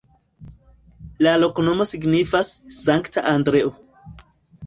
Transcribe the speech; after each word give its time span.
La 1.27 1.33
loknomo 1.43 1.85
signifas: 1.89 2.49
Sankta 2.77 3.25
Andreo. 3.35 3.69